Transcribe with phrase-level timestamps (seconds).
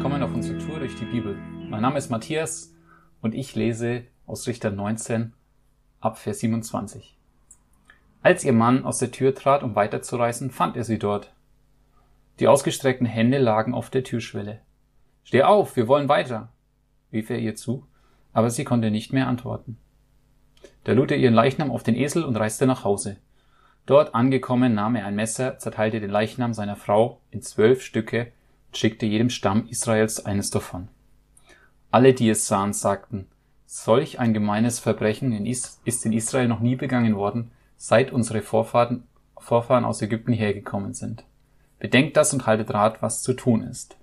[0.00, 1.36] willkommen auf unserer Tour durch die Bibel.
[1.68, 2.74] Mein Name ist Matthias
[3.20, 5.34] und ich lese aus Richter 19
[6.00, 7.18] ab Vers 27.
[8.22, 11.34] Als ihr Mann aus der Tür trat, um weiterzureisen, fand er sie dort.
[12.38, 14.60] Die ausgestreckten Hände lagen auf der Türschwelle.
[15.22, 16.48] Steh auf, wir wollen weiter,
[17.12, 17.86] rief er ihr zu,
[18.32, 19.76] aber sie konnte nicht mehr antworten.
[20.84, 23.18] Da lud er ihren Leichnam auf den Esel und reiste nach Hause.
[23.84, 28.32] Dort angekommen nahm er ein Messer, zerteilte den Leichnam seiner Frau in zwölf Stücke
[28.72, 30.88] schickte jedem Stamm Israels eines davon.
[31.90, 33.26] Alle, die es sahen, sagten,
[33.66, 39.04] solch ein gemeines Verbrechen ist in Israel noch nie begangen worden, seit unsere Vorfahren,
[39.38, 41.24] Vorfahren aus Ägypten hergekommen sind.
[41.78, 43.96] Bedenkt das und haltet Rat, was zu tun ist.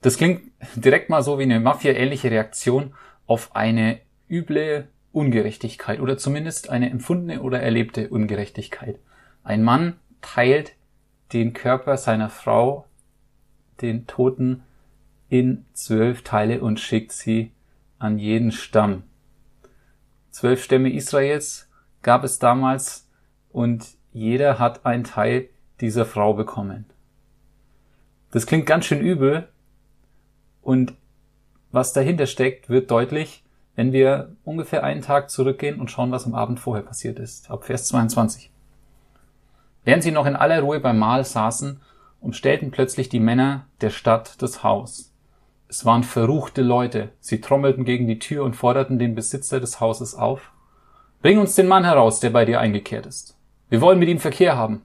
[0.00, 0.42] Das klingt
[0.74, 2.94] direkt mal so wie eine Mafia-ähnliche Reaktion
[3.26, 8.98] auf eine üble Ungerechtigkeit oder zumindest eine empfundene oder erlebte Ungerechtigkeit.
[9.44, 10.72] Ein Mann teilt
[11.32, 12.86] den Körper seiner Frau,
[13.80, 14.62] den Toten,
[15.28, 17.52] in zwölf Teile und schickt sie
[17.98, 19.04] an jeden Stamm.
[20.30, 21.70] Zwölf Stämme Israels
[22.02, 23.08] gab es damals
[23.50, 25.48] und jeder hat einen Teil
[25.80, 26.84] dieser Frau bekommen.
[28.30, 29.48] Das klingt ganz schön übel
[30.60, 30.94] und
[31.70, 33.42] was dahinter steckt, wird deutlich,
[33.74, 37.64] wenn wir ungefähr einen Tag zurückgehen und schauen, was am Abend vorher passiert ist, ab
[37.64, 38.51] Vers 22.
[39.84, 41.80] Während sie noch in aller Ruhe beim Mahl saßen,
[42.20, 45.12] umstellten plötzlich die Männer der Stadt das Haus.
[45.68, 47.12] Es waren verruchte Leute.
[47.20, 50.52] Sie trommelten gegen die Tür und forderten den Besitzer des Hauses auf.
[51.22, 53.36] Bring uns den Mann heraus, der bei dir eingekehrt ist.
[53.70, 54.82] Wir wollen mit ihm Verkehr haben.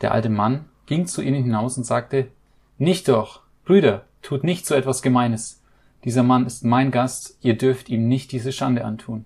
[0.00, 2.28] Der alte Mann ging zu ihnen hinaus und sagte,
[2.78, 5.62] Nicht doch, Brüder, tut nicht so etwas Gemeines.
[6.04, 9.24] Dieser Mann ist mein Gast, ihr dürft ihm nicht diese Schande antun.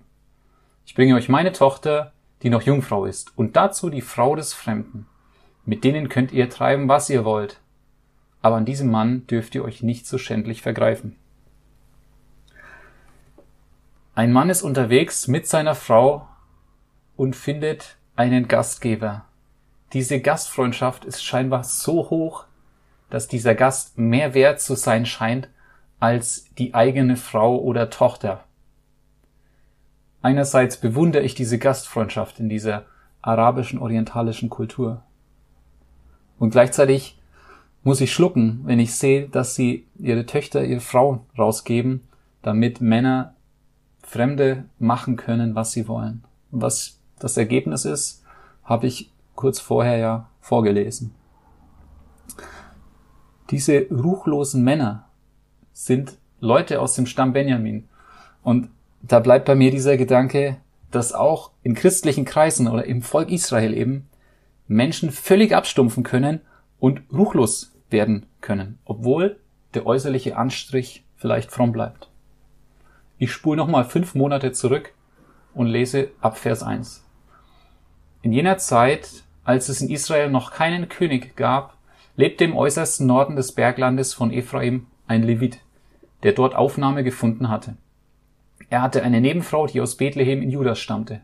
[0.85, 5.07] Ich bringe euch meine Tochter, die noch Jungfrau ist, und dazu die Frau des Fremden.
[5.65, 7.59] Mit denen könnt ihr treiben, was ihr wollt.
[8.41, 11.15] Aber an diesem Mann dürft ihr euch nicht so schändlich vergreifen.
[14.15, 16.27] Ein Mann ist unterwegs mit seiner Frau
[17.15, 19.25] und findet einen Gastgeber.
[19.93, 22.45] Diese Gastfreundschaft ist scheinbar so hoch,
[23.09, 25.49] dass dieser Gast mehr wert zu sein scheint
[25.99, 28.43] als die eigene Frau oder Tochter.
[30.21, 32.85] Einerseits bewundere ich diese Gastfreundschaft in dieser
[33.21, 35.03] arabischen orientalischen Kultur.
[36.37, 37.19] Und gleichzeitig
[37.83, 42.07] muss ich schlucken, wenn ich sehe, dass sie ihre Töchter, ihre Frau rausgeben,
[42.41, 43.35] damit Männer
[44.03, 46.23] Fremde machen können, was sie wollen.
[46.51, 48.23] Und was das Ergebnis ist,
[48.63, 51.13] habe ich kurz vorher ja vorgelesen.
[53.49, 55.07] Diese ruchlosen Männer,
[55.81, 57.87] sind Leute aus dem Stamm Benjamin.
[58.43, 58.69] Und
[59.01, 60.57] da bleibt bei mir dieser Gedanke,
[60.91, 64.09] dass auch in christlichen Kreisen oder im Volk Israel eben
[64.67, 66.41] Menschen völlig abstumpfen können
[66.79, 69.39] und ruchlos werden können, obwohl
[69.73, 72.09] der äußerliche Anstrich vielleicht fromm bleibt.
[73.17, 74.93] Ich spule nochmal fünf Monate zurück
[75.53, 77.05] und lese ab Vers 1.
[78.21, 81.77] In jener Zeit, als es in Israel noch keinen König gab,
[82.15, 85.59] lebte im äußersten Norden des Berglandes von Ephraim ein Levit,
[86.23, 87.75] der dort Aufnahme gefunden hatte.
[88.71, 91.19] Er hatte eine Nebenfrau, die aus Bethlehem in Judas stammte.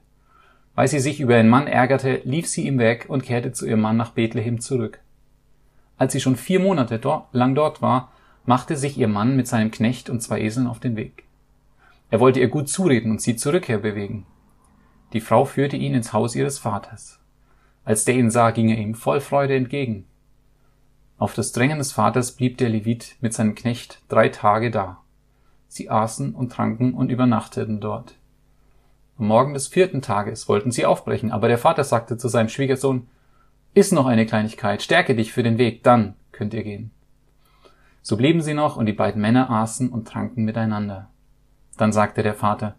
[0.75, 3.79] Weil sie sich über einen Mann ärgerte, lief sie ihm weg und kehrte zu ihrem
[3.79, 4.99] Mann nach Bethlehem zurück.
[5.97, 6.99] Als sie schon vier Monate
[7.31, 8.11] lang dort war,
[8.45, 11.23] machte sich ihr Mann mit seinem Knecht und zwei Eseln auf den Weg.
[12.11, 14.25] Er wollte ihr gut zureden und sie zur Rückkehr bewegen.
[15.13, 17.17] Die Frau führte ihn ins Haus ihres Vaters.
[17.85, 20.03] Als der ihn sah, ging er ihm voll Freude entgegen.
[21.17, 25.01] Auf das Drängen des Vaters blieb der Levit mit seinem Knecht drei Tage da.
[25.67, 28.15] Sie aßen und tranken und übernachteten dort.
[29.17, 33.07] Am Morgen des vierten Tages wollten sie aufbrechen, aber der Vater sagte zu seinem Schwiegersohn,
[33.73, 36.91] Iss noch eine Kleinigkeit, stärke dich für den Weg, dann könnt ihr gehen.
[38.01, 41.09] So blieben sie noch und die beiden Männer aßen und tranken miteinander.
[41.77, 42.75] Dann sagte der Vater,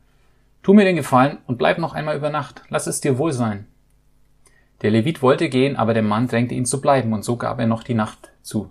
[0.62, 3.66] Tu mir den Gefallen und bleib noch einmal über Nacht, lass es dir wohl sein.
[4.82, 7.66] Der Levit wollte gehen, aber der Mann drängte ihn zu bleiben, und so gab er
[7.66, 8.70] noch die Nacht zu.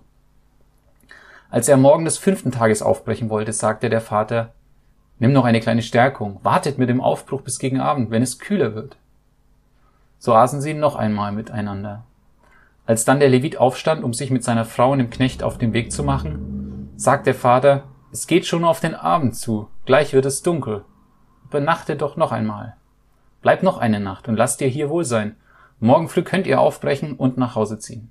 [1.50, 4.52] Als er am Morgen des fünften Tages aufbrechen wollte, sagte der Vater,
[5.18, 8.74] Nimm noch eine kleine Stärkung, wartet mit dem Aufbruch bis gegen Abend, wenn es kühler
[8.74, 8.96] wird.
[10.18, 12.04] So aßen sie noch einmal miteinander.
[12.86, 15.72] Als dann der Levit aufstand, um sich mit seiner Frau und dem Knecht auf den
[15.72, 20.26] Weg zu machen, sagt der Vater, es geht schon auf den Abend zu, gleich wird
[20.26, 20.84] es dunkel.
[21.46, 22.76] Übernachte doch noch einmal.
[23.42, 25.36] Bleib noch eine Nacht und lass dir hier wohl sein,
[25.80, 28.10] Morgen früh könnt ihr aufbrechen und nach Hause ziehen.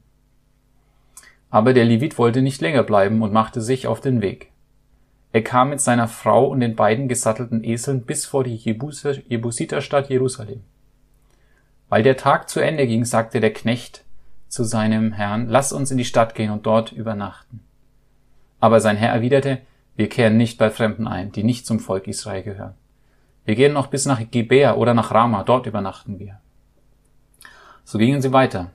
[1.49, 4.51] Aber der Levit wollte nicht länger bleiben und machte sich auf den Weg.
[5.31, 10.63] Er kam mit seiner Frau und den beiden gesattelten Eseln bis vor die Jebusiterstadt Jerusalem.
[11.89, 14.03] Weil der Tag zu Ende ging, sagte der Knecht
[14.47, 17.61] zu seinem Herrn, lass uns in die Stadt gehen und dort übernachten.
[18.59, 19.59] Aber sein Herr erwiderte,
[19.95, 22.75] wir kehren nicht bei Fremden ein, die nicht zum Volk Israel gehören.
[23.45, 26.39] Wir gehen noch bis nach Gibea oder nach Rama, dort übernachten wir.
[27.83, 28.71] So gingen sie weiter.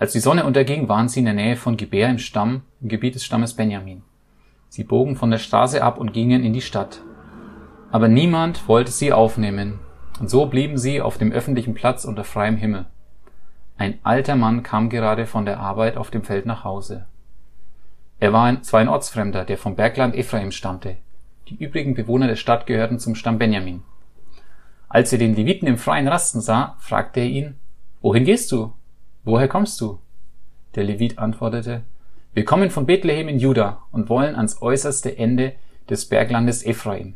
[0.00, 3.16] Als die Sonne unterging, waren sie in der Nähe von Gibea im Stamm, im Gebiet
[3.16, 4.02] des Stammes Benjamin.
[4.68, 7.00] Sie bogen von der Straße ab und gingen in die Stadt.
[7.90, 9.80] Aber niemand wollte sie aufnehmen,
[10.20, 12.86] und so blieben sie auf dem öffentlichen Platz unter freiem Himmel.
[13.76, 17.06] Ein alter Mann kam gerade von der Arbeit auf dem Feld nach Hause.
[18.20, 20.96] Er war ein, zwar ein Ortsfremder, der vom Bergland Ephraim stammte.
[21.48, 23.82] Die übrigen Bewohner der Stadt gehörten zum Stamm Benjamin.
[24.88, 27.54] Als er den Leviten im freien Rasten sah, fragte er ihn,
[28.00, 28.72] Wohin gehst du?
[29.28, 29.98] Woher kommst du?
[30.74, 31.82] Der Levit antwortete,
[32.32, 35.52] Wir kommen von Bethlehem in Juda und wollen ans äußerste Ende
[35.90, 37.12] des Berglandes Ephraim.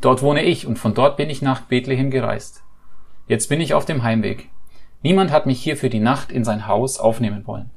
[0.00, 2.64] Dort wohne ich und von dort bin ich nach Bethlehem gereist.
[3.28, 4.50] Jetzt bin ich auf dem Heimweg.
[5.04, 7.70] Niemand hat mich hier für die Nacht in sein Haus aufnehmen wollen.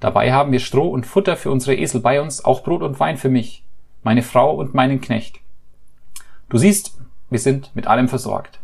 [0.00, 3.18] Dabei haben wir Stroh und Futter für unsere Esel bei uns, auch Brot und Wein
[3.18, 3.62] für mich,
[4.02, 5.40] meine Frau und meinen Knecht.
[6.48, 6.98] Du siehst,
[7.28, 8.58] wir sind mit allem versorgt.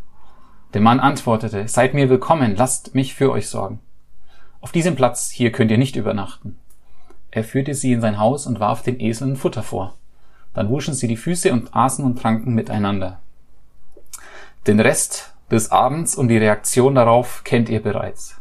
[0.73, 3.81] Der Mann antwortete, seid mir willkommen, lasst mich für euch sorgen.
[4.67, 6.59] Auf diesem Platz hier könnt ihr nicht übernachten.
[7.31, 9.95] Er führte sie in sein Haus und warf den Eseln Futter vor.
[10.55, 13.21] Dann wuschen sie die Füße und aßen und tranken miteinander.
[14.67, 18.41] Den Rest des Abends und die Reaktion darauf kennt ihr bereits.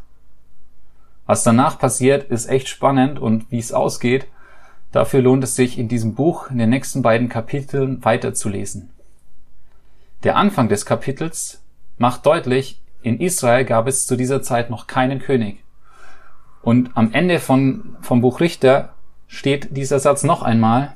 [1.27, 4.25] Was danach passiert, ist echt spannend und wie es ausgeht,
[4.91, 8.89] dafür lohnt es sich in diesem Buch in den nächsten beiden Kapiteln weiterzulesen.
[10.23, 11.61] Der Anfang des Kapitels
[11.99, 15.64] macht deutlich, in Israel gab es zu dieser Zeit noch keinen König.
[16.65, 18.95] Und am Ende von, vom Buch Richter
[19.27, 20.93] steht dieser Satz noch einmal.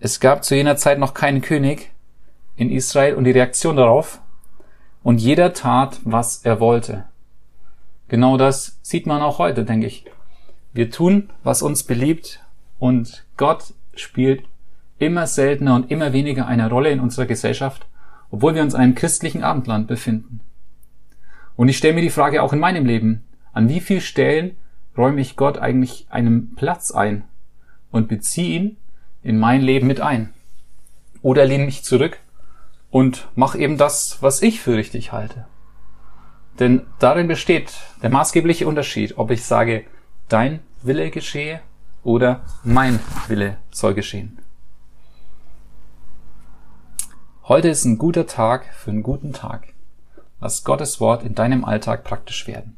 [0.00, 1.90] Es gab zu jener Zeit noch keinen König
[2.56, 4.22] in Israel und die Reaktion darauf.
[5.02, 7.04] Und jeder tat, was er wollte.
[8.08, 10.06] Genau das sieht man auch heute, denke ich.
[10.72, 12.40] Wir tun, was uns beliebt
[12.78, 14.44] und Gott spielt
[14.98, 17.86] immer seltener und immer weniger eine Rolle in unserer Gesellschaft,
[18.30, 20.40] obwohl wir uns in einem christlichen Abendland befinden.
[21.54, 23.24] Und ich stelle mir die Frage auch in meinem Leben,
[23.54, 24.56] an wie vielen Stellen
[24.96, 27.24] räume ich Gott eigentlich einen Platz ein
[27.90, 28.76] und beziehe ihn
[29.22, 30.34] in mein Leben mit ein?
[31.22, 32.18] Oder lehne mich zurück
[32.90, 35.46] und mache eben das, was ich für richtig halte?
[36.58, 37.72] Denn darin besteht
[38.02, 39.84] der maßgebliche Unterschied, ob ich sage,
[40.28, 41.60] dein Wille geschehe
[42.02, 44.38] oder mein Wille soll geschehen.
[47.44, 49.74] Heute ist ein guter Tag für einen guten Tag.
[50.40, 52.76] Lass Gottes Wort in deinem Alltag praktisch werden.